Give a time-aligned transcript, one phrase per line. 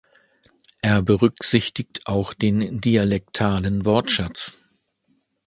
[0.81, 4.55] Er berücksichtigt auch den dialektalen Wortschatz.